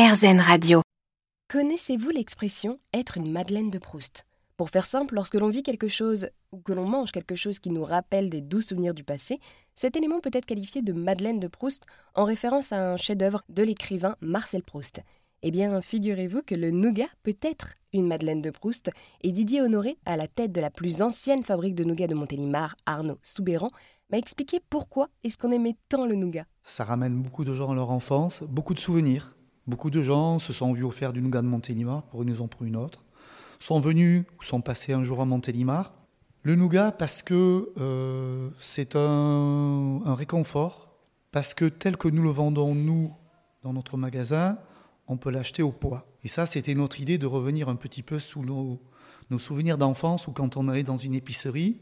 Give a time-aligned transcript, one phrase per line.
[0.00, 0.80] RZN Radio.
[1.50, 4.24] Connaissez-vous l'expression être une Madeleine de Proust
[4.56, 7.68] Pour faire simple, lorsque l'on vit quelque chose ou que l'on mange quelque chose qui
[7.68, 9.40] nous rappelle des doux souvenirs du passé,
[9.74, 11.84] cet élément peut être qualifié de Madeleine de Proust
[12.14, 15.02] en référence à un chef-d'œuvre de l'écrivain Marcel Proust.
[15.42, 18.90] Eh bien, figurez-vous que le nougat peut être une Madeleine de Proust
[19.20, 22.74] et Didier Honoré, à la tête de la plus ancienne fabrique de nougat de Montélimar,
[22.86, 23.68] Arnaud Soubéran,
[24.10, 26.46] m'a expliqué pourquoi est-ce qu'on aimait tant le nougat.
[26.62, 29.34] Ça ramène beaucoup de gens à leur enfance, beaucoup de souvenirs.
[29.70, 32.48] Beaucoup de gens se sont vus offrir du nougat de Montélimar pour une raison ou
[32.48, 33.04] pour une autre,
[33.60, 35.94] sont venus ou sont passés un jour à Montélimar.
[36.42, 40.90] Le nougat parce que euh, c'est un, réconfort,
[41.30, 43.14] parce que tel que nous le vendons nous
[43.62, 44.58] dans notre magasin,
[45.06, 46.04] on peut l'acheter au poids.
[46.24, 48.82] Et ça, c'était notre idée de revenir un petit peu sous nos,
[49.30, 51.78] nos souvenirs d'enfance où quand on allait dans une épicerie,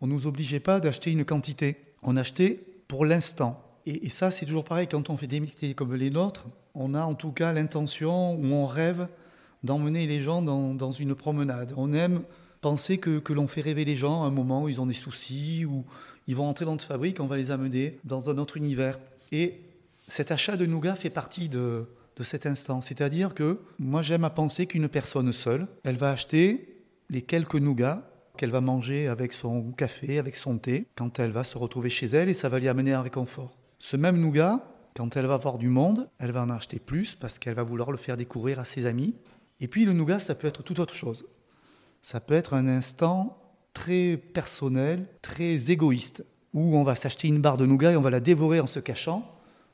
[0.00, 1.94] on ne nous obligeait pas d'acheter une quantité.
[2.02, 3.62] On achetait pour l'instant.
[3.86, 6.94] Et, et ça, c'est toujours pareil quand on fait des métiers comme les nôtres on
[6.94, 9.08] a en tout cas l'intention ou on rêve
[9.62, 11.72] d'emmener les gens dans, une promenade.
[11.76, 12.22] On aime
[12.60, 15.64] penser que, l'on fait rêver les gens à un moment où ils ont des soucis,
[15.64, 15.84] ou
[16.26, 18.98] ils vont entrer dans notre fabrique, on va les amener dans un autre univers.
[19.30, 19.60] Et
[20.08, 22.80] cet achat de nougat fait partie de, de cet instant.
[22.80, 26.76] C'est-à-dire que moi j'aime à penser qu'une personne seule, elle va acheter
[27.10, 31.44] les quelques nougats qu'elle va manger avec son café, avec son thé, quand elle va
[31.44, 33.56] se retrouver chez elle, et ça va lui amener un réconfort.
[33.78, 34.64] Ce même nougat,
[34.94, 37.90] quand elle va voir du monde, elle va en acheter plus parce qu'elle va vouloir
[37.90, 39.14] le faire découvrir à ses amis.
[39.60, 41.26] Et puis le nougat, ça peut être tout autre chose.
[42.02, 43.38] Ça peut être un instant
[43.74, 48.10] très personnel, très égoïste, où on va s'acheter une barre de nougat et on va
[48.10, 49.26] la dévorer en se cachant.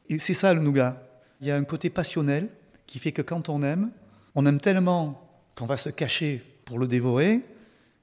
[0.08, 1.02] Et c'est ça le nougat.
[1.40, 2.48] Il y a un côté passionnel
[2.86, 3.90] qui fait que quand on aime,
[4.34, 5.20] on aime tellement
[5.56, 7.42] qu'on va se cacher pour le dévorer,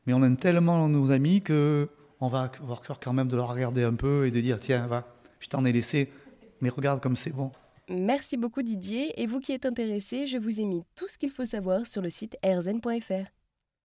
[0.05, 1.87] mais on aime tellement nos amis que
[2.19, 4.87] on va avoir cœur quand même de leur regarder un peu et de dire tiens
[4.87, 5.05] va,
[5.39, 6.09] je t'en ai laissé
[6.61, 7.51] mais regarde comme c'est bon.
[7.89, 11.29] Merci beaucoup Didier, et vous qui êtes intéressé, je vous ai mis tout ce qu'il
[11.29, 13.34] faut savoir sur le site airzen.fr.